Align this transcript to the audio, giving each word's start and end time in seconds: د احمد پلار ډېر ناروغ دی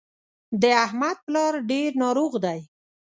د 0.61 0.63
احمد 0.85 1.17
پلار 1.25 1.53
ډېر 1.71 1.89
ناروغ 2.03 2.33
دی 2.45 2.59